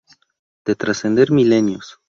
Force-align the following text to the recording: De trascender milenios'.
De 0.65 0.73
trascender 0.73 1.29
milenios'. 1.29 1.99